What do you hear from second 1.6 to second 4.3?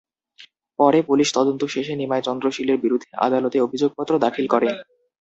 শেষে নিমাই চন্দ্র শীলের বিরুদ্ধে আদালতে অভিযোগপত্র